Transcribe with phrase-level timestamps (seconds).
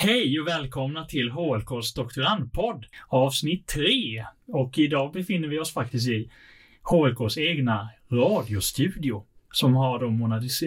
[0.00, 4.24] Hej och välkomna till HLKs doktorandpodd avsnitt 3.
[4.46, 6.30] Och idag befinner vi oss faktiskt i
[6.82, 10.10] HLKs egna radiostudio som har då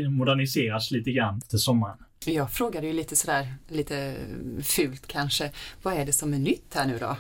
[0.10, 1.98] moderniserats lite grann efter sommaren.
[2.26, 4.16] Jag frågade ju lite sådär, lite
[4.64, 5.52] fult kanske,
[5.84, 7.16] vad är det som är nytt här nu då?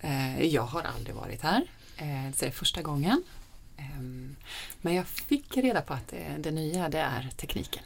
[0.00, 1.62] Eh, jag har aldrig varit här,
[2.34, 3.22] Så det är första gången.
[3.76, 4.36] Ehm,
[4.80, 7.82] men jag fick reda på att det, det nya det är tekniken.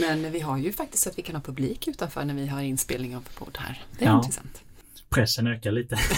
[0.00, 2.60] Men vi har ju faktiskt så att vi kan ha publik utanför när vi har
[2.60, 3.82] inspelning av podd här.
[3.98, 4.16] Det är ja.
[4.16, 4.62] intressant.
[5.08, 5.98] Pressen ökar lite.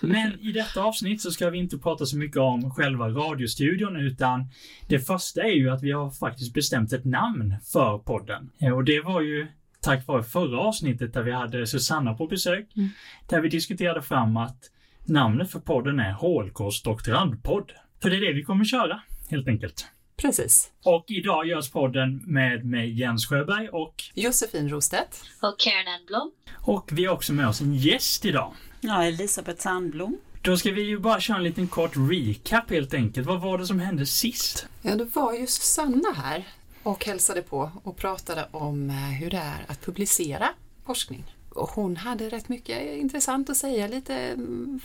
[0.00, 4.46] Men i detta avsnitt så ska vi inte prata så mycket om själva radiostudion utan
[4.88, 8.50] det första är ju att vi har faktiskt bestämt ett namn för podden.
[8.74, 9.46] Och det var ju
[9.80, 12.76] tack vare förra avsnittet där vi hade Susanna på besök.
[12.76, 12.88] Mm.
[13.28, 14.58] Där vi diskuterade fram att
[15.04, 17.72] namnet för podden är HLKs doktorandpodd.
[18.02, 19.86] För det är det vi kommer köra, helt enkelt.
[20.16, 20.70] Precis.
[20.84, 25.22] Och idag görs podden med mig Jens Sjöberg och Josefin Rostedt.
[25.40, 26.32] Och Karen Enblom.
[26.66, 28.54] Och vi har också med oss en gäst idag.
[28.80, 30.18] Ja, Elisabeth Sandblom.
[30.42, 33.26] Då ska vi ju bara köra en liten kort recap helt enkelt.
[33.26, 34.66] Vad var det som hände sist?
[34.82, 36.44] Ja, då var ju Susanna här
[36.82, 40.48] och hälsade på och pratade om eh, hur det är att publicera
[40.86, 41.24] forskning.
[41.48, 44.80] Och hon hade rätt mycket intressant att säga, lite mm,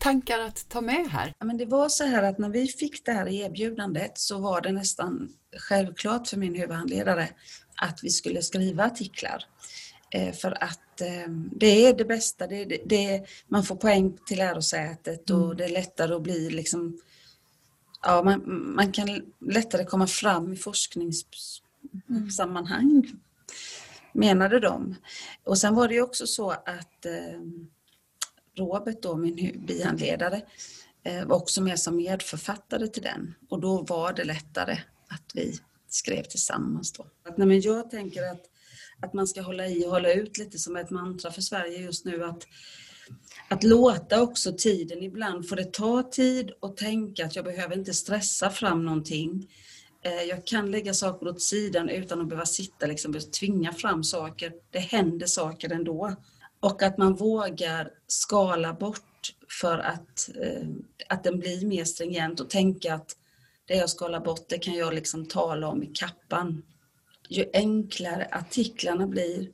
[0.00, 1.34] tankar att ta med här?
[1.38, 4.60] Ja, men det var så här att när vi fick det här erbjudandet så var
[4.60, 7.28] det nästan självklart för min huvudhandledare
[7.76, 9.44] att vi skulle skriva artiklar.
[10.10, 14.38] Eh, för att eh, det är det bästa, det, det, det, man får poäng till
[14.38, 15.56] lärosätet och mm.
[15.56, 16.98] det är lättare att bli liksom
[18.02, 18.42] Ja, man,
[18.76, 23.20] man kan lättare komma fram i forskningssammanhang, mm.
[24.12, 24.94] menade de.
[25.44, 27.40] Och sen var det ju också så att eh,
[28.56, 30.42] Robert, då, min bihandledare,
[31.04, 35.58] eh, var också med som medförfattare till den och då var det lättare att vi
[35.88, 36.92] skrev tillsammans.
[36.92, 37.06] Då.
[37.28, 38.42] Att, nej, men jag tänker att,
[39.00, 42.04] att man ska hålla i och hålla ut lite som ett mantra för Sverige just
[42.04, 42.46] nu att
[43.48, 47.94] att låta också tiden ibland, får det ta tid och tänka att jag behöver inte
[47.94, 49.50] stressa fram någonting.
[50.02, 54.04] Eh, jag kan lägga saker åt sidan utan att behöva sitta liksom, och tvinga fram
[54.04, 54.52] saker.
[54.70, 56.16] Det händer saker ändå.
[56.60, 60.68] Och att man vågar skala bort för att, eh,
[61.08, 63.16] att den blir mer stringent och tänka att
[63.64, 66.62] det jag skalar bort det kan jag liksom tala om i kappan.
[67.28, 69.48] Ju enklare artiklarna blir,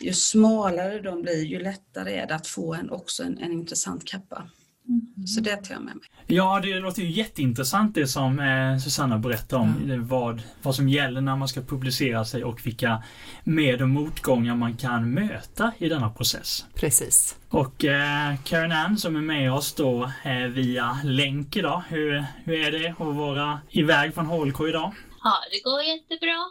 [0.00, 4.04] ju smalare de blir, ju lättare är det att få en, också en, en intressant
[4.04, 4.50] kappa.
[4.88, 5.26] Mm.
[5.26, 6.04] Så det tar jag med mig.
[6.26, 9.74] Ja, det låter ju jätteintressant det som eh, Susanna berättade om.
[9.82, 10.06] Mm.
[10.06, 13.02] Vad, vad som gäller när man ska publicera sig och vilka
[13.44, 16.66] med och motgångar man kan möta i denna process.
[16.74, 17.36] Precis.
[17.48, 21.82] Och eh, Karen Ann som är med oss då eh, via länk idag.
[21.88, 24.92] Hur, hur är det att vara iväg från HLK idag?
[25.22, 26.50] Ja, det går jättebra.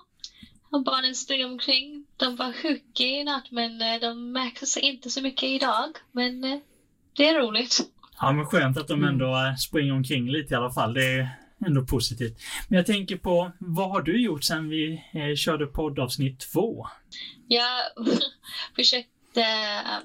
[0.69, 2.05] Och barnen springer omkring.
[2.17, 5.89] De var sjuka i natt men eh, de märks inte så mycket idag.
[6.11, 6.59] Men eh,
[7.13, 7.79] det är roligt.
[8.19, 9.09] Ja men skönt att de mm.
[9.09, 9.57] ändå mm.
[9.57, 10.93] springer omkring lite i alla fall.
[10.93, 11.29] Det är
[11.65, 12.41] ändå positivt.
[12.67, 16.87] Men jag tänker på, vad har du gjort sen vi eh, körde poddavsnitt två?
[17.47, 17.81] Jag
[18.75, 19.99] försökte eh,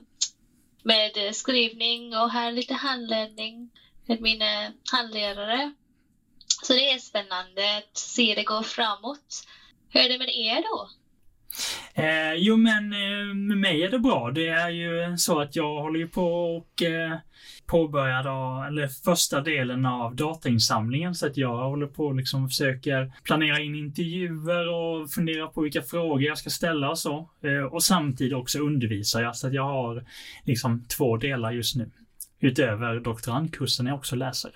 [0.82, 3.70] med skrivning och här lite handledning
[4.06, 5.72] med mina handledare.
[6.62, 9.46] Så det är spännande att se det gå framåt.
[9.88, 10.90] Hur är det med er då?
[11.94, 14.30] Eh, jo men eh, med mig är det bra.
[14.30, 17.18] Det är ju så att jag håller ju på och eh,
[17.66, 23.12] påbörjar då, eller första delen av datainsamlingen så att jag håller på och liksom försöker
[23.24, 27.30] planera in intervjuer och fundera på vilka frågor jag ska ställa och så.
[27.44, 30.04] Eh, och samtidigt också undervisar jag så att jag har
[30.44, 31.90] liksom två delar just nu.
[32.40, 34.52] Utöver doktorandkursen är jag också läsare.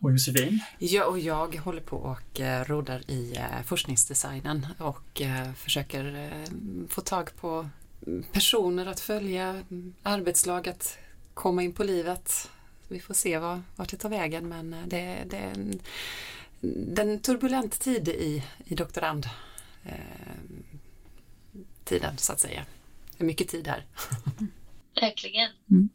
[0.00, 0.60] Och Josefin?
[0.78, 6.34] Ja, och jag håller på och eh, rodar i eh, forskningsdesignen och eh, försöker
[6.88, 7.68] få tag på
[8.32, 9.62] personer att följa,
[10.02, 10.98] arbetslag att
[11.34, 12.50] komma in på livet.
[12.88, 15.80] Vi får se vad, vart det tar vägen men det, det är en,
[16.60, 19.28] det är en turbulent tid i, i doktorand
[21.84, 22.66] tiden så att säga.
[23.16, 23.86] Det är mycket tid här.
[25.00, 25.50] Verkligen.
[25.70, 25.88] Mm.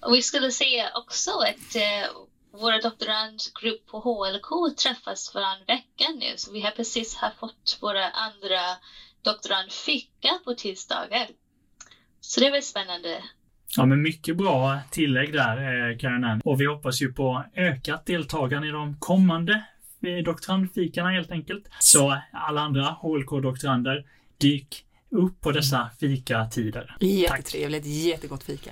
[0.00, 1.76] Och vi skulle se också ett
[2.60, 8.10] våra doktorandgrupp på HLK träffas varann vecka nu, så vi har precis har fått våra
[8.10, 8.60] andra
[9.22, 11.26] doktorandfika på tisdagar.
[12.20, 13.22] Så det var spännande.
[13.76, 15.56] Ja, men mycket bra tillägg där,
[15.90, 19.52] eh, Karin Och vi hoppas ju på ökat deltagande i de kommande
[20.02, 21.64] eh, doktorandfikarna helt enkelt.
[21.78, 24.04] Så alla andra HLK-doktorander,
[24.38, 26.96] dyk upp på dessa fikatider.
[27.00, 28.70] Jättetrevligt, jättegott fika.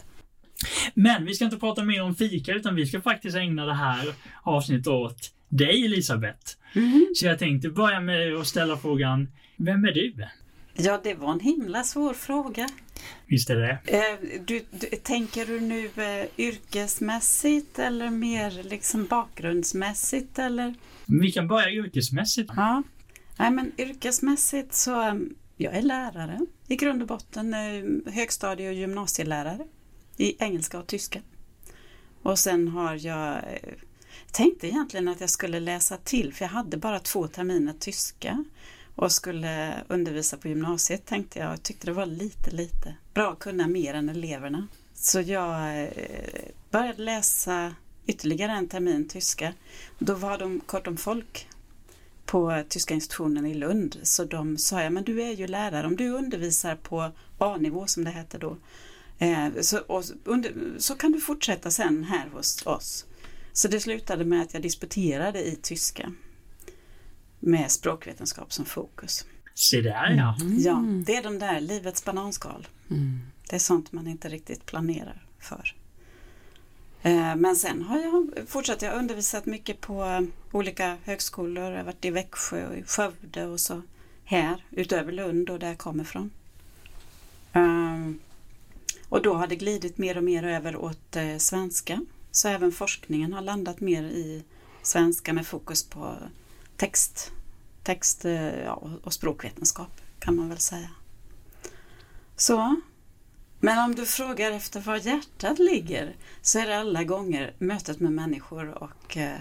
[0.95, 4.15] Men vi ska inte prata mer om fika utan vi ska faktiskt ägna det här
[4.43, 6.57] avsnittet åt dig Elisabeth.
[6.75, 7.07] Mm.
[7.15, 10.15] Så jag tänkte börja med att ställa frågan, vem är du?
[10.75, 12.69] Ja, det var en himla svår fråga.
[13.27, 20.39] Visst är det eh, du, du, Tänker du nu eh, yrkesmässigt eller mer liksom bakgrundsmässigt?
[20.39, 20.75] Eller?
[21.07, 22.51] Vi kan börja yrkesmässigt.
[22.57, 22.83] Ja,
[23.39, 26.39] Nej, men yrkesmässigt så um, jag är lärare
[26.69, 29.67] i grund och botten, eh, högstadie och gymnasielärare
[30.19, 31.21] i engelska och tyska.
[32.23, 33.75] Och sen har jag eh,
[34.33, 38.45] tänkte egentligen att jag skulle läsa till för jag hade bara två terminer tyska
[38.95, 43.39] och skulle undervisa på gymnasiet tänkte jag och tyckte det var lite, lite bra att
[43.39, 44.69] kunna mer än eleverna.
[44.95, 45.91] Så jag eh,
[46.71, 47.75] började läsa
[48.07, 49.53] ytterligare en termin tyska.
[49.99, 51.49] Då var de kort om folk
[52.27, 53.97] på Tyska institutionen i Lund.
[54.03, 58.05] Så de sa, ja men du är ju lärare, om du undervisar på A-nivå som
[58.05, 58.57] det hette då,
[59.19, 63.05] eh, så, och, under, så kan du fortsätta sen här hos oss.
[63.53, 66.13] Så det slutade med att jag disputerade i tyska
[67.41, 69.25] med språkvetenskap som fokus.
[69.55, 70.37] Se där ja.
[70.41, 70.59] Mm.
[70.61, 72.69] Ja, det är de där livets bananskal.
[72.91, 73.21] Mm.
[73.49, 75.75] Det är sånt man inte riktigt planerar för.
[77.03, 81.65] Eh, men sen har jag fortsatt, jag har undervisat mycket på olika högskolor.
[81.71, 83.83] Jag har varit i Växjö och i Skövde och så
[84.25, 86.31] här utöver Lund och där jag kommer ifrån.
[89.09, 92.01] Och då har det glidit mer och mer över åt eh, svenska.
[92.31, 94.45] Så även forskningen har landat mer i
[94.83, 96.15] svenska med fokus på
[96.77, 97.33] text,
[97.83, 100.91] text eh, ja, och språkvetenskap kan man väl säga.
[102.37, 102.81] Så.
[103.61, 108.13] Men om du frågar efter var hjärtat ligger så är det alla gånger mötet med
[108.13, 109.39] människor och eh,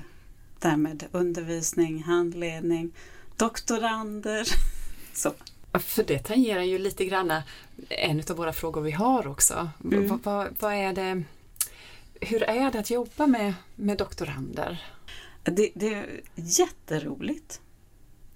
[0.60, 2.92] därmed undervisning, handledning,
[3.38, 4.48] doktorander.
[5.14, 5.34] Så.
[5.80, 7.34] För det tangerar ju lite grann
[7.90, 9.70] en av våra frågor vi har också.
[9.84, 10.08] Mm.
[10.08, 11.24] Vad, vad, vad, är det,
[12.22, 14.84] hur är det att jobba med, med doktorander?
[15.44, 17.62] Det, det är jätteroligt.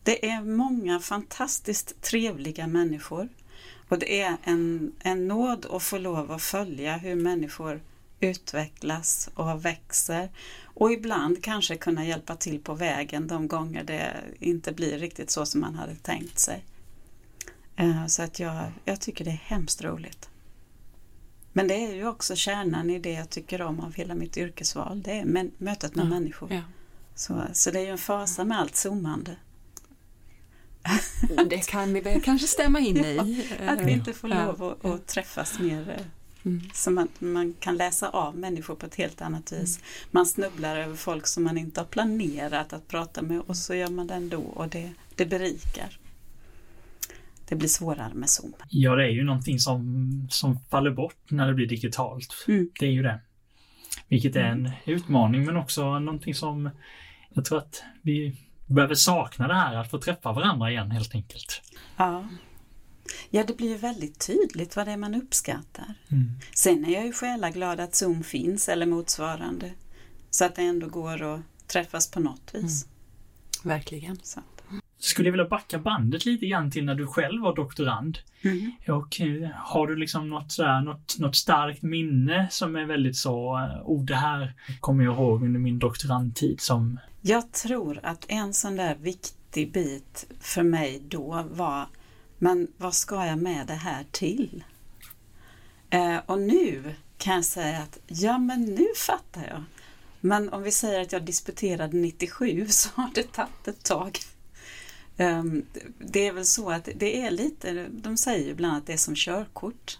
[0.04, 3.30] Det är många fantastiskt trevliga människor.
[3.88, 7.82] Och det är en, en nåd att få lov att följa hur människor
[8.20, 10.30] utvecklas och växer.
[10.64, 15.46] Och ibland kanske kunna hjälpa till på vägen de gånger det inte blir riktigt så
[15.46, 16.64] som man hade tänkt sig.
[17.82, 20.30] Eh, så att jag, jag tycker det är hemskt roligt.
[21.54, 25.02] Men det är ju också kärnan i det jag tycker om av hela mitt yrkesval.
[25.02, 26.54] Det är mötet med ja, människor.
[26.54, 26.62] Ja.
[27.16, 29.36] Så, så det är ju en fasa med allt zoomande.
[31.50, 33.46] Det kan vi väl kanske stämma in i.
[33.66, 35.90] Ja, att vi inte får lov att, att träffas mer.
[35.90, 36.06] Eh,
[36.46, 36.70] mm.
[36.74, 39.78] Så man, man kan läsa av människor på ett helt annat vis.
[39.78, 39.88] Mm.
[40.12, 43.90] Man snubblar över folk som man inte har planerat att prata med och så gör
[43.90, 46.01] man det ändå och det, det berikar.
[47.52, 48.54] Det blir svårare med Zoom.
[48.70, 52.46] Ja, det är ju någonting som, som faller bort när det blir digitalt.
[52.48, 52.70] Mm.
[52.80, 53.20] Det är ju det.
[54.08, 56.70] Vilket är en utmaning men också någonting som
[57.30, 58.36] jag tror att vi
[58.68, 61.62] behöver sakna det här att få träffa varandra igen helt enkelt.
[61.98, 62.28] Ja.
[63.30, 65.94] Ja, det blir väldigt tydligt vad det är man uppskattar.
[66.12, 66.32] Mm.
[66.56, 69.72] Sen är jag ju själaglad att Zoom finns eller motsvarande.
[70.30, 72.86] Så att det ändå går att träffas på något vis.
[72.86, 73.78] Mm.
[73.78, 74.18] Verkligen.
[74.24, 74.42] Så.
[75.04, 78.18] Skulle jag vilja backa bandet lite grann till när du själv var doktorand.
[78.42, 78.72] Mm.
[78.88, 83.60] Och eh, har du liksom något, sådär, något, något starkt minne som är väldigt så,
[83.86, 87.00] oh det här kommer jag ihåg under min doktorandtid som...
[87.22, 91.86] Jag tror att en sån där viktig bit för mig då var,
[92.38, 94.64] men vad ska jag med det här till?
[95.90, 99.64] Eh, och nu kan jag säga att, ja men nu fattar jag.
[100.20, 104.20] Men om vi säger att jag disputerade 97 så har det tagit ett tag.
[105.22, 105.66] Ehm,
[106.00, 108.98] det är väl så att det är lite, de säger ju bland annat det är
[108.98, 110.00] som körkort.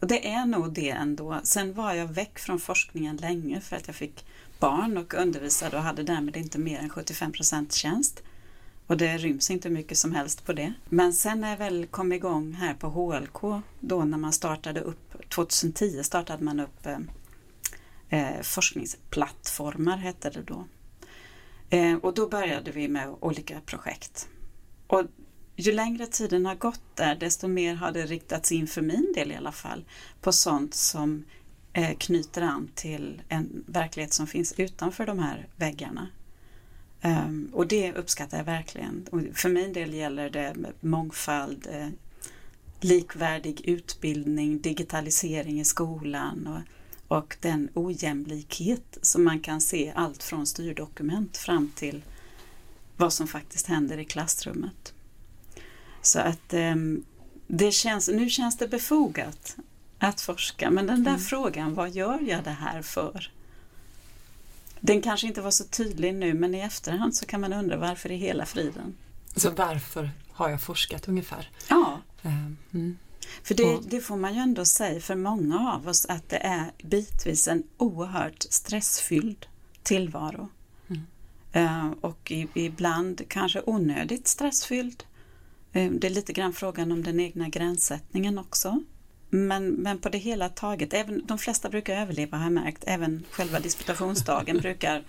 [0.00, 1.40] Och det är nog det ändå.
[1.42, 4.24] Sen var jag väck från forskningen länge för att jag fick
[4.58, 8.22] barn och undervisade och hade därmed inte mer än 75% tjänst.
[8.86, 10.72] Och det ryms inte mycket som helst på det.
[10.88, 15.28] Men sen när jag väl kom igång här på HLK, då när man startade upp,
[15.28, 16.98] 2010 startade man upp eh,
[18.08, 20.64] eh, forskningsplattformar hette det då.
[21.70, 24.28] Eh, och då började vi med olika projekt.
[24.92, 25.04] Och
[25.56, 29.32] ju längre tiden har gått där, desto mer har det riktats in för min del
[29.32, 29.84] i alla fall
[30.20, 31.24] på sånt som
[31.72, 36.08] eh, knyter an till en verklighet som finns utanför de här väggarna.
[37.02, 39.06] Um, och det uppskattar jag verkligen.
[39.10, 41.88] Och för min del gäller det mångfald, eh,
[42.80, 50.46] likvärdig utbildning, digitalisering i skolan och, och den ojämlikhet som man kan se allt från
[50.46, 52.02] styrdokument fram till
[53.02, 54.92] vad som faktiskt händer i klassrummet.
[56.02, 57.04] Så att um,
[57.46, 59.56] det känns, nu känns det befogat
[59.98, 61.22] att forska, men den där mm.
[61.22, 63.30] frågan, vad gör jag det här för?
[64.80, 68.12] Den kanske inte var så tydlig nu, men i efterhand så kan man undra varför
[68.12, 68.94] i hela friden.
[69.36, 71.50] Så varför har jag forskat ungefär?
[71.68, 72.00] Ja.
[72.22, 72.98] Um, Mm.
[73.42, 76.72] För det, det, får man ju ändå säga för många av oss att det är
[76.82, 79.46] bitvis en oerhört stressfylld
[79.82, 80.48] tillvaro.
[81.56, 85.04] Uh, och ibland kanske onödigt stressfylld.
[85.76, 88.82] Uh, det är lite grann frågan om den egna gränssättningen också.
[89.30, 93.24] Men, men på det hela taget, även, de flesta brukar överleva har jag märkt, även
[93.30, 95.04] själva disputationsdagen brukar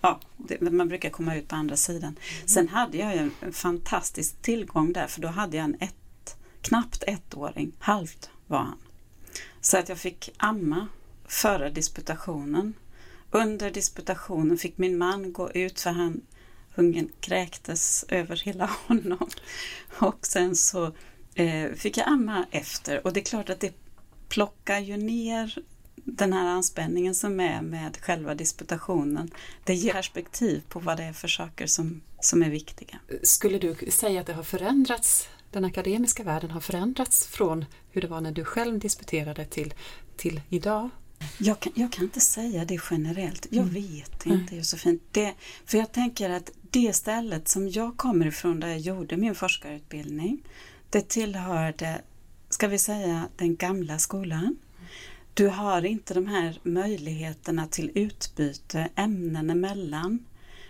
[0.00, 2.08] ja, det, man brukar komma ut på andra sidan.
[2.08, 2.48] Mm.
[2.48, 7.04] Sen hade jag ju en fantastisk tillgång där för då hade jag en ett, knappt
[7.06, 8.78] ettåring, halvt var han.
[9.60, 10.88] Så att jag fick amma
[11.26, 12.74] före disputationen.
[13.34, 16.20] Under disputationen fick min man gå ut för han
[16.74, 19.28] ungen kräktes över hela honom.
[19.98, 20.92] Och sen så
[21.34, 23.74] eh, fick jag amma efter och det är klart att det
[24.28, 25.58] plockar ju ner
[25.94, 29.30] den här anspänningen som är med själva disputationen,
[29.64, 32.98] det ger perspektiv på vad det är för saker som, som är viktiga.
[33.22, 38.08] Skulle du säga att det har förändrats, den akademiska världen har förändrats från hur det
[38.08, 39.74] var när du själv disputerade till,
[40.16, 40.90] till idag?
[41.38, 43.74] Jag kan, jag kan inte säga det generellt, jag mm.
[43.74, 44.56] vet inte mm.
[44.58, 45.00] Josefin.
[45.10, 45.34] Det,
[45.66, 50.42] för jag tänker att det stället som jag kommer ifrån där jag gjorde min forskarutbildning,
[50.90, 52.00] det tillhörde,
[52.48, 54.56] ska vi säga, den gamla skolan.
[55.34, 60.24] Du har inte de här möjligheterna till utbyte ämnen emellan.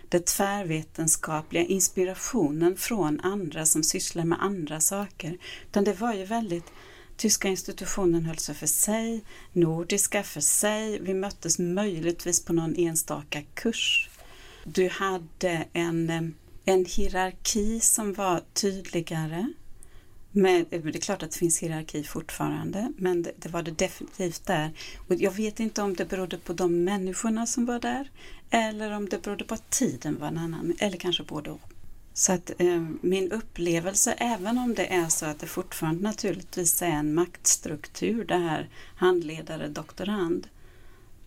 [0.09, 5.37] Det tvärvetenskapliga, inspirationen från andra som sysslar med andra saker.
[5.69, 6.71] Utan det var ju väldigt
[7.17, 10.99] Tyska institutionen höll sig för sig, nordiska för sig.
[10.99, 14.09] Vi möttes möjligtvis på någon enstaka kurs.
[14.63, 16.21] Du hade en, eh,
[16.65, 19.53] en hierarki som var tydligare.
[20.31, 23.71] Men eh, det är klart att det finns hierarki fortfarande, men det, det, var det
[23.71, 24.71] definitivt där.
[25.07, 28.11] Och jag vet inte om det berodde på de människorna som var där
[28.49, 31.74] eller om det berodde på att tiden var en annan, eller kanske både och.
[32.17, 36.87] Så att eh, min upplevelse, även om det är så att det fortfarande naturligtvis är
[36.87, 40.47] en maktstruktur, det här handledare, doktorand,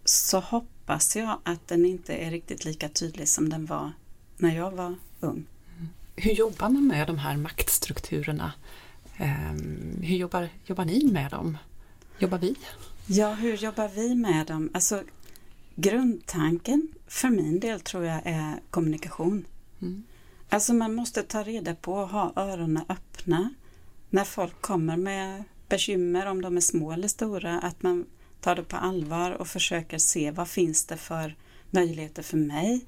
[0.04, 3.92] så hoppas jag att den inte är riktigt lika tydlig som den var
[4.37, 5.47] när jag var ung.
[6.16, 8.52] Hur jobbar man med de här maktstrukturerna?
[9.16, 11.59] Ehm, hur jobbar, jobbar ni med dem?
[12.18, 12.54] Jobbar vi?
[13.07, 14.71] Ja, hur jobbar vi med dem?
[14.75, 15.02] Alltså,
[15.75, 19.45] grundtanken för min del tror jag är kommunikation.
[19.83, 20.02] Mm.
[20.49, 23.55] Alltså man måste ta reda på och ha öronen öppna
[24.11, 28.07] när folk kommer med bekymmer, om de är små eller stora, att man
[28.40, 31.37] tar det på allvar och försöker se vad finns det för
[31.71, 32.85] möjligheter för mig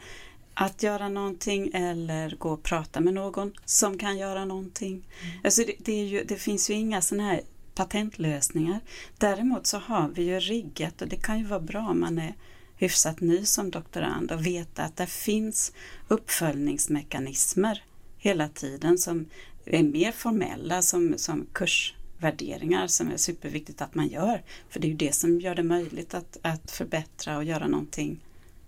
[0.55, 4.93] att göra någonting eller gå och prata med någon som kan göra någonting.
[4.93, 5.41] Mm.
[5.45, 7.41] Alltså det, det, ju, det, finns ju inga sådana här
[7.75, 8.81] patentlösningar.
[9.19, 12.35] Däremot så har vi ju riggat och det kan ju vara bra om man är
[12.81, 15.73] hyfsat ny som doktorand och veta att det finns
[16.09, 17.85] uppföljningsmekanismer
[18.19, 19.27] hela tiden som
[19.65, 24.43] är mer formella som, som kursvärderingar som är superviktigt att man gör.
[24.69, 28.21] För det är ju det som gör det möjligt att, att förbättra och göra någonting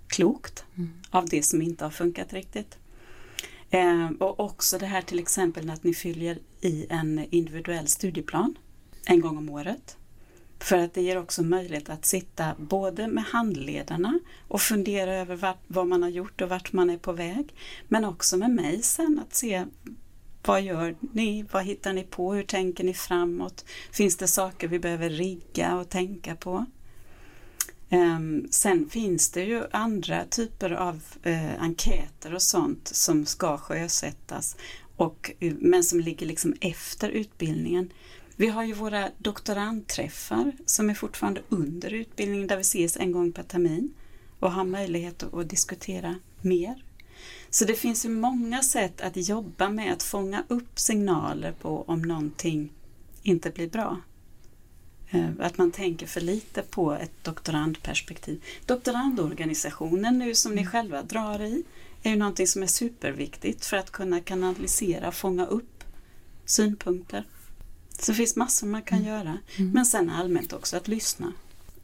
[0.07, 0.93] klokt mm.
[1.11, 2.79] av det som inte har funkat riktigt.
[3.71, 8.59] Eh, och också det här till exempel att ni fyller i en individuell studieplan
[9.07, 9.97] en gång om året.
[10.63, 15.63] För att det ger också möjlighet att sitta både med handledarna och fundera över vart,
[15.67, 17.55] vad man har gjort och vart man är på väg.
[17.89, 19.65] Men också med mig sen att se
[20.45, 21.45] vad gör ni?
[21.53, 22.35] Vad hittar ni på?
[22.35, 23.65] Hur tänker ni framåt?
[23.91, 26.67] Finns det saker vi behöver rigga och tänka på?
[27.91, 34.57] Ehm, sen finns det ju andra typer av eh, enkäter och sånt som ska sjösättas
[34.97, 37.93] och, men som ligger liksom efter utbildningen.
[38.37, 43.33] Vi har ju våra doktorandträffar som är fortfarande under utbildningen där vi ses en gång
[43.33, 43.95] per termin
[44.41, 46.85] och har möjlighet att, diskutera mer.
[47.51, 52.03] Så det finns ju många sätt att jobba med att fånga upp signaler på om
[52.03, 52.73] någonting
[53.23, 54.01] inte blir bra.
[55.11, 58.45] Eh, att man tänker för lite på ett doktorandperspektiv.
[58.67, 60.73] Doktorandorganisationen nu som ni mm.
[60.73, 61.65] själva drar i
[62.03, 65.85] är ju någonting som är superviktigt för att kunna kanalisera och fånga upp
[66.45, 67.25] synpunkter.
[67.99, 69.11] Så det finns massor man kan mm.
[69.11, 69.39] göra.
[69.57, 69.71] Mm.
[69.71, 71.33] Men sen allmänt också att lyssna.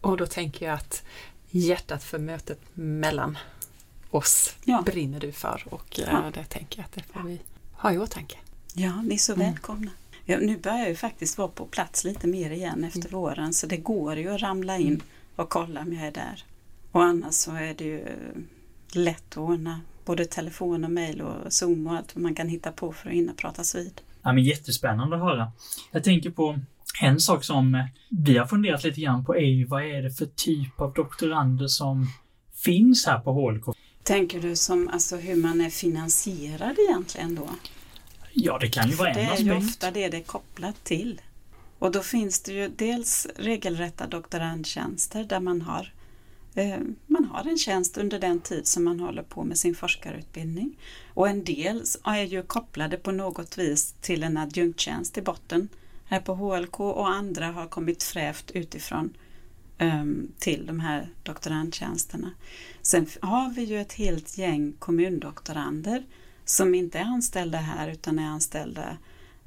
[0.01, 1.03] Och då tänker jag att
[1.51, 3.39] hjärtat för mötet mellan
[4.11, 4.83] oss ja.
[4.87, 6.31] brinner du för och eh, ja.
[6.35, 7.41] det tänker jag att det får vi
[7.73, 8.39] ha i åtanke.
[8.75, 9.47] Ja, ni är så mm.
[9.47, 9.91] välkomna.
[10.25, 13.13] Ja, nu börjar jag ju faktiskt vara på plats lite mer igen efter mm.
[13.13, 15.03] våren så det går ju att ramla in
[15.37, 16.45] och kolla om jag är där.
[16.93, 18.07] Och annars så är det ju
[18.93, 22.73] lätt att ordna både telefon och mail och Zoom och allt vad man kan hitta
[22.73, 24.01] på för att hinna pratas vid.
[24.29, 25.53] Ja, men jättespännande att höra.
[25.91, 26.59] Jag tänker på
[27.03, 30.27] en sak som vi har funderat lite grann på är ju vad är det för
[30.27, 32.07] typ av doktorander som
[32.55, 33.77] finns här på HLK?
[34.03, 37.49] Tänker du som alltså hur man är finansierad egentligen då?
[38.33, 39.39] Ja, det kan ju vara en aspekt.
[39.39, 41.21] Det är ju ofta det det är kopplat till.
[41.79, 45.98] Och då finns det ju dels regelrätta doktorandtjänster där man har eh,
[46.59, 50.79] Eh, man har en tjänst under den tid som man håller på med sin forskarutbildning.
[51.15, 55.69] Och en del är ju kopplade på något vis till en adjunktjänst i botten
[56.05, 59.17] här på HLK och andra har kommit frävt utifrån
[59.79, 62.31] ehm, till de här doktorandtjänsterna.
[62.83, 66.07] Sen har vi ju ett helt gäng kommundoktorander
[66.45, 68.97] som inte är anställda här utan är anställda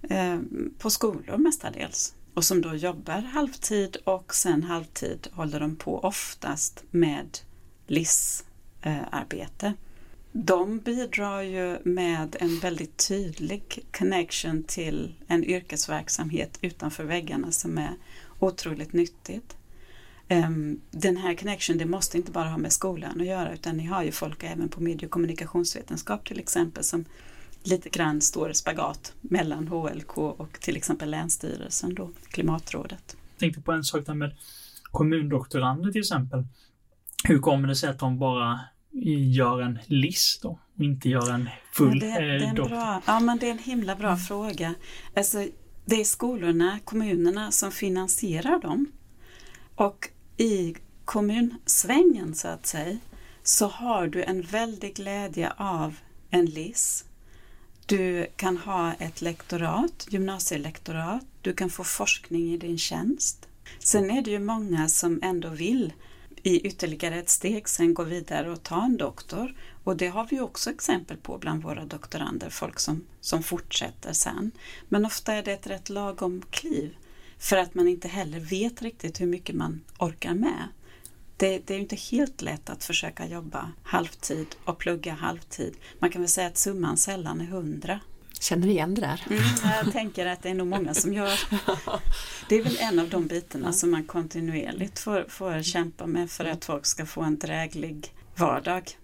[0.09, 5.99] ehm, på skolor mestadels och som då jobbar halvtid och sen halvtid håller de på
[5.99, 7.37] oftast med
[7.87, 9.73] LIS-arbete.
[10.31, 17.91] De bidrar ju med en väldigt tydlig connection till en yrkesverksamhet utanför väggarna som är
[18.39, 19.57] otroligt nyttigt.
[20.27, 23.85] Ehm, den här connection, det måste inte bara ha med skolan att göra utan ni
[23.85, 27.05] har ju folk även på medie och kommunikationsvetenskap till exempel som
[27.63, 33.17] lite grann står spagat mellan HLK och till exempel Länsstyrelsen då, Klimatrådet.
[33.31, 34.35] Jag tänkte på en sak där med
[34.83, 36.43] kommundoktorander till exempel.
[37.23, 38.59] Hur kommer det sig att de bara
[39.33, 42.67] gör en list då och inte gör en full ja, det, det är en eh,
[42.67, 44.19] bra, Ja men det är en himla bra mm.
[44.19, 44.73] fråga.
[45.15, 45.47] Alltså,
[45.85, 48.91] det är skolorna, kommunerna som finansierar dem.
[49.75, 50.75] Och i
[51.05, 52.97] kommunsvängen så att säga
[53.43, 55.95] så har du en väldig glädje av
[56.29, 57.05] en LIS.
[57.85, 63.47] Du kan ha ett lektorat, gymnasielektorat, du kan få forskning i din tjänst.
[63.79, 65.93] Sen är det ju många som ändå vill
[66.43, 69.55] i ytterligare ett steg sen gå vidare och ta en doktor.
[69.83, 74.51] Och det har vi också exempel på bland våra doktorander, folk som, som fortsätter sen.
[74.89, 76.95] Men ofta är det ett rätt lagom kliv
[77.39, 80.67] för att man inte heller vet riktigt hur mycket man orkar med.
[81.41, 85.73] Det, det är inte helt lätt att försöka jobba halvtid och plugga halvtid.
[85.99, 87.99] Man kan väl säga att summan sällan är hundra.
[88.39, 89.25] Känner igen det där?
[89.29, 91.39] Mm, jag tänker att det är nog många som gör.
[92.49, 96.45] Det är väl en av de bitarna som man kontinuerligt får, får kämpa med för
[96.45, 98.97] att folk ska få en dräglig vardag.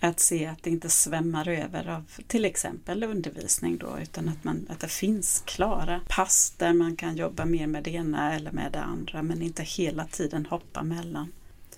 [0.00, 4.66] Att se att det inte svämmar över av till exempel undervisning då utan att, man,
[4.70, 8.72] att det finns klara pass där man kan jobba mer med det ena eller med
[8.72, 11.32] det andra men inte hela tiden hoppa mellan.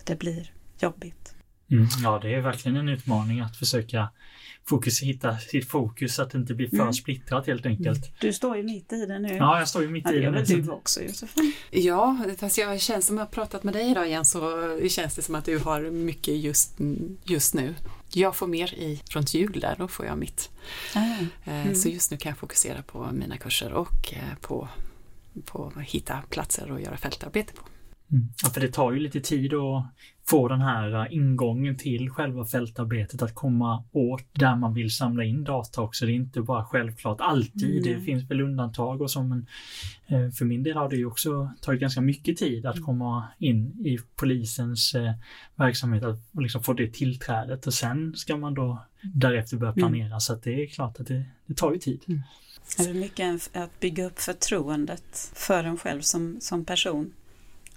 [0.06, 1.34] Det blir jobbigt.
[1.70, 4.08] Mm, ja, det är verkligen en utmaning att försöka
[4.68, 6.92] fokus, hitta sitt fokus så att det inte blir för mm.
[6.92, 8.06] splittrat helt enkelt.
[8.06, 8.16] Mm.
[8.20, 9.34] Du står ju mitt i det nu.
[9.34, 10.30] Ja, jag står ju mitt ja, i det.
[10.30, 11.52] Det du också Josefin.
[11.70, 14.40] Ja, fast jag känns som jag har pratat med dig idag igen så
[14.88, 16.78] känns det som att du har mycket just,
[17.24, 17.74] just nu.
[18.12, 20.50] Jag får mer i runt jul där, då får jag mitt.
[20.94, 21.00] Ah,
[21.44, 21.74] mm.
[21.74, 24.68] Så just nu kan jag fokusera på mina kurser och eh, på,
[25.44, 27.62] på att hitta platser och göra fältarbete på.
[28.12, 28.28] Mm.
[28.42, 29.84] Ja, för det tar ju lite tid att
[30.26, 35.24] få den här äh, ingången till själva fältarbetet att komma åt där man vill samla
[35.24, 36.06] in data också.
[36.06, 37.86] Det är inte bara självklart alltid.
[37.86, 37.98] Mm.
[37.98, 39.46] Det finns väl undantag och så men
[40.06, 42.86] äh, för min del har det ju också tagit ganska mycket tid att mm.
[42.86, 45.12] komma in i polisens äh,
[45.56, 49.82] verksamhet att liksom få det tillträdet och sen ska man då därefter börja mm.
[49.82, 50.20] planera mm.
[50.20, 52.00] så att det är klart att det, det tar ju tid.
[52.08, 52.22] Mm.
[52.78, 57.12] Är det mycket att bygga upp förtroendet för en själv som, som person?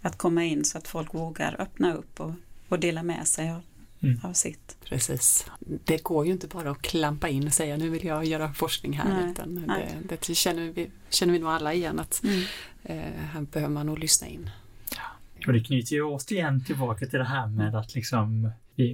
[0.01, 2.31] Att komma in så att folk vågar öppna upp och,
[2.69, 3.61] och dela med sig av,
[4.03, 4.19] mm.
[4.23, 4.77] av sitt.
[4.85, 5.45] Precis.
[5.59, 8.93] Det går ju inte bara att klampa in och säga nu vill jag göra forskning
[8.93, 9.21] här.
[9.21, 9.31] Nej.
[9.31, 9.97] Utan Nej.
[10.09, 12.43] Det, det, känner, vi, känner vi nog alla igen att mm.
[12.83, 14.49] eh, här behöver man nog lyssna in.
[14.95, 15.01] Ja.
[15.47, 18.51] Och det knyter ju återigen tillbaka till det här med att liksom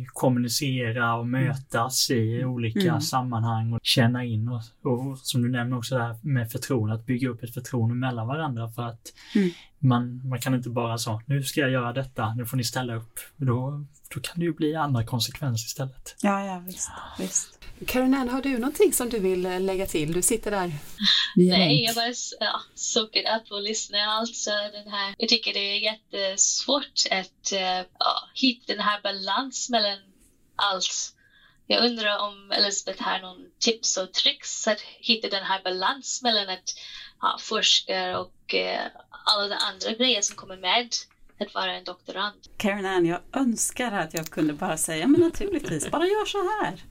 [0.07, 1.45] kommunicera och mm.
[1.45, 2.49] mötas i mm.
[2.49, 3.01] olika mm.
[3.01, 7.05] sammanhang och känna in och, och, som du nämner också det här med förtroende, att
[7.05, 9.49] bygga upp ett förtroende mellan varandra för att mm.
[9.87, 12.95] Man, man kan inte bara så, nu ska jag göra detta, nu får ni ställa
[12.95, 13.19] upp.
[13.37, 16.15] Då, då kan det ju bli andra konsekvenser istället.
[16.21, 16.89] Ja, ja visst.
[17.19, 17.59] visst.
[17.87, 20.13] Karin har du någonting som du vill eh, lägga till?
[20.13, 20.71] Du sitter där.
[21.35, 23.99] Nej, jag bara ja, suckar upp och lyssnar.
[23.99, 29.71] Alltså, den här, jag tycker det är jättesvårt att uh, ja, hitta den här balansen
[29.71, 29.97] mellan
[30.55, 31.14] allt.
[31.67, 36.49] Jag undrar om Elisabeth har någon tips och tricks att hitta den här balansen mellan
[36.49, 36.75] att
[37.21, 40.89] ja, forska och eh, alla de andra grejer som kommer med
[41.39, 42.35] att vara en doktorand.
[42.57, 46.83] Karen Ann, jag önskar att jag kunde bara säga, men naturligtvis, bara gör så här.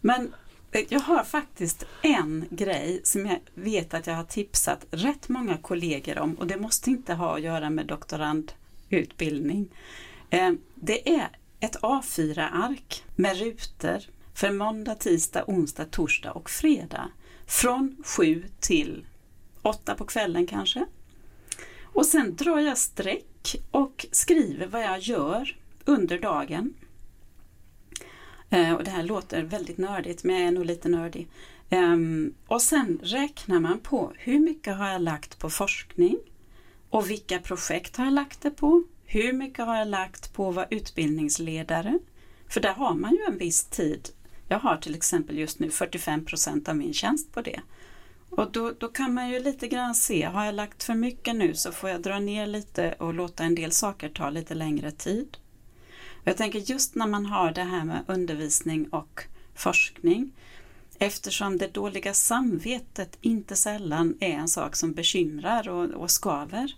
[0.00, 0.34] Men
[0.72, 5.58] eh, jag har faktiskt en grej som jag vet att jag har tipsat rätt många
[5.58, 9.68] kollegor om och det måste inte ha att göra med doktorandutbildning.
[10.30, 11.28] Eh, det är
[11.60, 13.98] ett A4-ark med rutor
[14.34, 17.10] för måndag, tisdag, onsdag, torsdag och fredag.
[17.46, 19.06] Från sju till
[19.62, 20.86] åtta på kvällen kanske.
[21.82, 26.74] Och sen drar jag streck och skriver vad jag gör under dagen.
[28.50, 31.28] Eh, och det här låter väldigt nördigt, men jag är nog lite nördig.
[31.70, 36.18] Ehm, och sen räknar man på hur mycket har jag lagt på forskning
[36.90, 38.84] Och vilka projekt har jag lagt det på?
[39.08, 41.98] Hur mycket har jag lagt på att vara utbildningsledare?
[42.48, 44.08] För där har man ju en viss tid.
[44.48, 47.60] Jag har till exempel just nu 45 procent av min tjänst på det.
[48.30, 51.54] Och då, då kan man ju lite grann se, har jag lagt för mycket nu
[51.54, 55.36] så får jag dra ner lite och låta en del saker ta lite längre tid.
[56.10, 60.32] Och jag tänker just när man har det här med undervisning och forskning
[60.98, 66.74] eftersom det dåliga samvetet inte sällan är en sak som bekymrar och, och skaver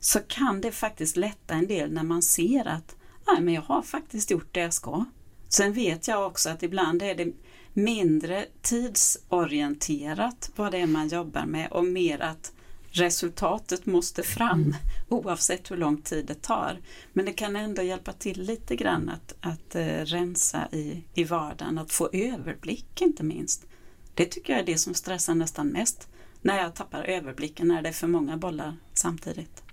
[0.00, 3.82] så kan det faktiskt lätta en del när man ser att nej, men jag har
[3.82, 5.04] faktiskt gjort det jag ska.
[5.48, 7.32] Sen vet jag också att ibland är det
[7.72, 12.52] mindre tidsorienterat vad det är man jobbar med och mer att
[12.90, 14.74] resultatet måste fram mm.
[15.08, 16.80] oavsett hur lång tid det tar.
[17.12, 21.78] Men det kan ändå hjälpa till lite grann att, att uh, rensa i, i vardagen,
[21.78, 23.66] att få överblick inte minst.
[24.14, 26.08] Det tycker jag är det som stressar nästan mest
[26.42, 29.63] när jag tappar överblicken när det är för många bollar samtidigt.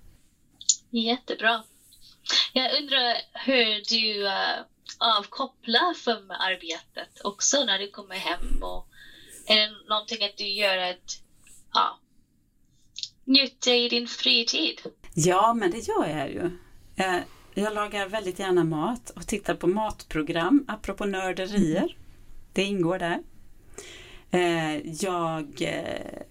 [0.92, 1.64] Jättebra.
[2.54, 4.66] Jag undrar hur du uh,
[4.98, 8.88] avkopplar från arbetet också när du kommer hem och
[9.48, 11.22] är det någonting att du gör att
[11.74, 12.00] ja,
[13.24, 14.82] njuta i din fritid?
[15.14, 16.58] Ja, men det gör jag ju.
[16.96, 17.24] Jag,
[17.54, 21.98] jag lagar väldigt gärna mat och tittar på matprogram, apropå nörderier.
[22.54, 23.20] Det ingår där.
[24.32, 25.62] Eh, jag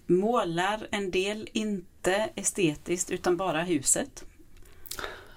[0.07, 4.25] målar en del, inte estetiskt utan bara huset.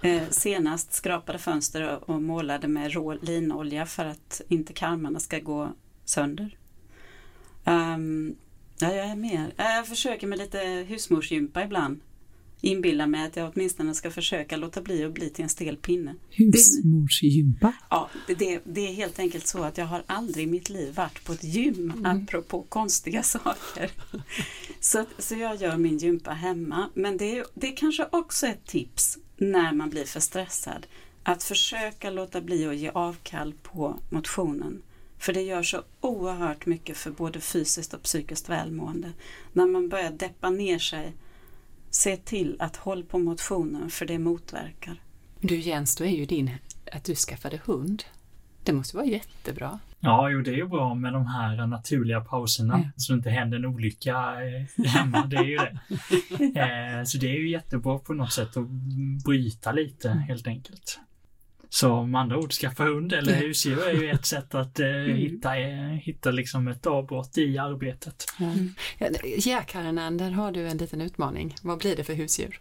[0.05, 5.73] Eh, senast skrapade fönster och målade med rå linolja för att inte karmarna ska gå
[6.05, 6.59] sönder.
[7.65, 8.37] Um,
[8.79, 9.53] ja, jag är mer.
[9.57, 12.01] Eh, jag försöker med lite husmorsgympa ibland.
[12.65, 16.15] Inbillar mig att jag åtminstone ska försöka låta bli att bli till en stel pinne.
[16.31, 17.73] Husmorsgympa?
[17.91, 21.25] Ja, det, det, är helt enkelt så att jag har aldrig i mitt liv varit
[21.25, 22.07] på ett gym mm.
[22.07, 23.91] apropå konstiga saker.
[24.81, 26.91] Så, så jag gör min gympa hemma.
[26.95, 30.87] Men det, det är kanske också ett tips när man blir för stressad.
[31.23, 34.83] Att försöka låta bli att ge avkall på motionen.
[35.19, 39.13] För det gör så oerhört mycket för både fysiskt och psykiskt välmående.
[39.53, 41.13] När man börjar deppa ner sig,
[41.95, 44.97] se till att hålla på motionen för det motverkar.
[45.41, 46.51] Du Jens, då är ju din
[46.93, 48.05] att du skaffade hund.
[48.65, 49.79] Det måste vara jättebra.
[50.01, 52.91] Ja, jo, det är ju bra med de här naturliga pauserna ja.
[52.97, 55.27] så det inte händer en olycka eh, hemma.
[55.27, 55.79] Det är ju det.
[56.61, 58.69] Eh, så det är ju jättebra på något sätt att
[59.25, 60.23] bryta lite mm.
[60.23, 61.01] helt enkelt.
[61.75, 65.17] Så med andra ord, skaffa hund eller husdjur är ju ett sätt att eh, mm.
[65.17, 68.27] hitta, eh, hitta liksom ett avbrott i arbetet.
[68.41, 68.75] Mm.
[69.39, 71.55] Ja, Karen, där har du en liten utmaning.
[71.63, 72.61] Vad blir det för husdjur?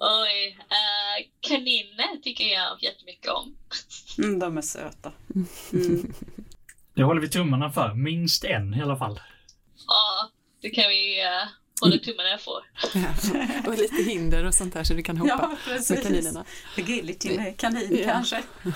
[0.00, 3.56] Oj, uh, kaniner tycker jag jättemycket om.
[4.18, 5.12] Mm, de är söta.
[5.72, 6.14] Mm.
[6.94, 9.20] Det håller vi tummarna för, minst en i alla fall.
[9.86, 10.30] Ja,
[10.62, 11.48] det kan vi uh,
[11.82, 12.62] hålla tummarna för.
[12.94, 15.90] Ja, och lite hinder och sånt där så du kan hoppa ja, precis.
[15.90, 16.44] med kaninerna.
[16.78, 18.12] Agility med kanin ja.
[18.12, 18.42] kanske.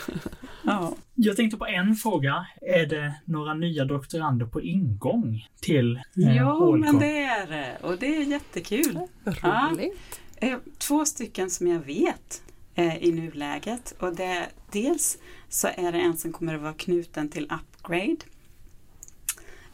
[0.66, 0.96] Ja.
[1.14, 2.46] Jag tänkte på en fråga.
[2.60, 7.78] Är det några nya doktorander på ingång till eh, Ja, men det är det.
[7.82, 8.98] Och det är jättekul.
[9.24, 10.20] Roligt.
[10.40, 10.60] Ja.
[10.78, 12.42] Två stycken som jag vet
[12.74, 13.94] eh, i nuläget.
[13.98, 18.16] Och det, dels så är det en som kommer att vara knuten till Upgrade.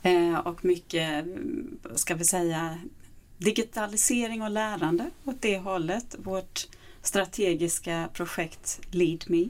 [0.02, 1.26] Eh, och mycket,
[1.94, 2.78] ska vi säga,
[3.44, 6.14] digitalisering och lärande åt det hållet.
[6.18, 6.68] Vårt
[7.02, 9.48] strategiska projekt Lead Me.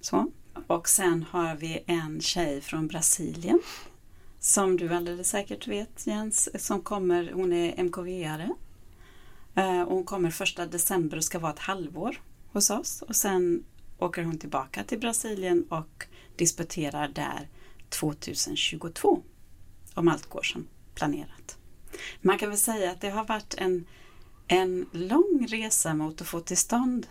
[0.00, 0.30] Så.
[0.66, 3.60] Och sen har vi en tjej från Brasilien
[4.40, 8.50] som du alldeles säkert vet Jens, som kommer, hon är MKV-are.
[9.54, 12.20] Eh, hon kommer första december och ska vara ett halvår
[12.52, 13.64] hos oss och sen
[13.98, 16.06] åker hon tillbaka till Brasilien och
[16.36, 17.48] disputerar där
[17.88, 19.22] 2022
[19.94, 21.59] om allt går som planerat.
[22.20, 23.86] Man kan väl säga att det har varit en,
[24.48, 27.06] en lång resa mot att få till stånd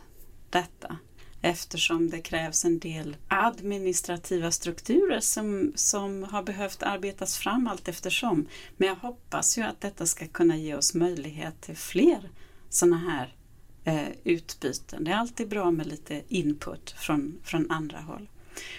[0.50, 0.98] detta
[1.42, 8.48] eftersom det krävs en del administrativa strukturer som, som har behövt arbetas fram allt eftersom.
[8.78, 12.30] Men jag hoppas ju att detta ska kunna ge oss möjlighet till fler
[12.70, 13.36] sådana här
[13.84, 15.04] eh, utbyten.
[15.04, 18.30] Det är alltid bra med lite input från, från andra håll.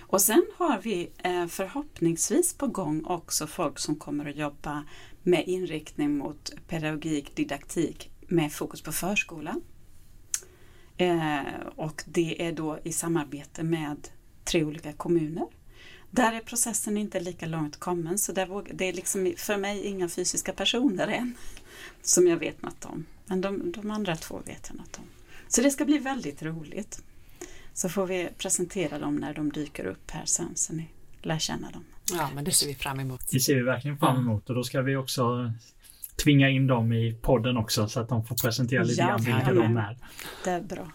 [0.00, 4.84] Och sen har vi eh, förhoppningsvis på gång också folk som kommer att jobba
[5.22, 9.62] med inriktning mot pedagogik, didaktik med fokus på förskolan.
[10.96, 11.40] Eh,
[11.76, 14.08] och det är då i samarbete med
[14.44, 15.46] tre olika kommuner.
[16.10, 18.42] Där är processen inte lika långt kommen så det
[18.88, 21.34] är liksom för mig inga fysiska personer än
[22.02, 23.06] som jag vet något om.
[23.26, 25.04] Men de, de andra två vet jag något om.
[25.48, 27.02] Så det ska bli väldigt roligt.
[27.74, 30.88] Så får vi presentera dem när de dyker upp här sen så ni
[31.22, 31.84] lär känna dem.
[32.16, 33.20] Ja, men det ser vi fram emot.
[33.32, 35.52] Det ser vi verkligen fram emot och då ska vi också
[36.24, 39.40] tvinga in dem i podden också så att de får presentera lite Ja, grann vilka
[39.40, 39.74] jajamän.
[39.74, 39.96] de är.
[40.44, 40.92] Det är bra.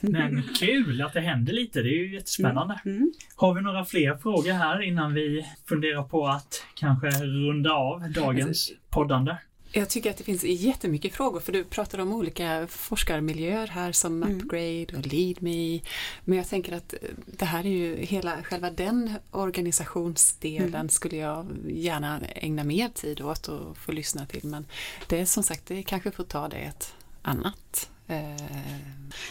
[0.00, 2.80] Men kul att det händer lite, det är ju jättespännande.
[2.84, 3.12] Mm.
[3.36, 8.72] Har vi några fler frågor här innan vi funderar på att kanske runda av dagens
[8.90, 9.36] poddande?
[9.74, 14.22] Jag tycker att det finns jättemycket frågor för du pratar om olika forskarmiljöer här som
[14.22, 14.36] Mm.
[14.40, 15.80] Upgrade och LeadMe.
[16.24, 20.88] Men jag tänker att eh, det här är ju hela själva den organisationsdelen Mm.
[20.88, 24.44] skulle jag gärna ägna mer tid åt och få lyssna till.
[24.44, 24.66] Men
[25.06, 27.88] det är som sagt, det kanske får ta det ett annat.
[28.08, 28.16] Eh,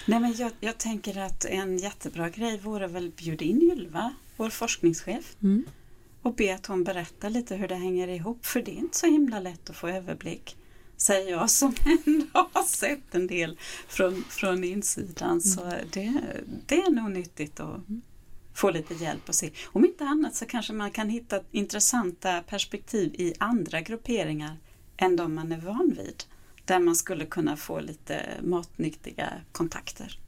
[0.06, 4.49] Nej, men jag, jag tänker att en jättebra grej vore väl bjuda in Ylva, vår
[4.49, 5.65] forskningschef, mm.
[6.21, 8.45] Och be att hon berättar lite hur det hänger ihop.
[8.45, 10.57] För det är inte så himla lätt att få överblick,
[10.97, 13.57] säger jag som ändå har sett en del
[13.88, 15.41] från, från insidan.
[15.41, 16.21] Så det,
[16.65, 17.81] det är nog nyttigt att
[18.53, 19.51] få lite hjälp och se.
[19.65, 24.57] Om inte annat så kanske man kan hitta intressanta perspektiv i andra grupperingar
[24.97, 26.23] än de man är van vid.
[26.65, 30.19] Där man skulle kunna få lite matnyttiga kontakter.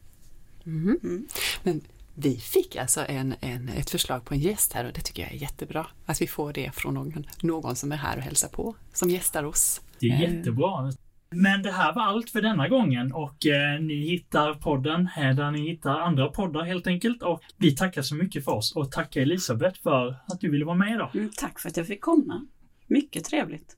[0.64, 1.00] Mhm.
[1.04, 1.28] Mm.
[1.64, 1.82] Men
[2.16, 5.32] vi fick alltså en, en, ett förslag på en gäst här och det tycker jag
[5.32, 5.88] är jättebra.
[6.06, 9.44] Att vi får det från någon, någon som är här och hälsar på, som gästar
[9.44, 9.82] oss.
[10.00, 10.92] Det är jättebra.
[11.30, 15.52] Men det här var allt för denna gången och eh, ni hittar podden här där
[15.52, 17.24] ni hittar andra poddar helt enkelt.
[17.24, 20.76] Och vi tackar så mycket för oss och tackar Elisabeth för att du ville vara
[20.76, 21.10] med idag.
[21.14, 22.46] Mm, tack för att jag fick komma.
[22.88, 23.78] Mycket trevligt.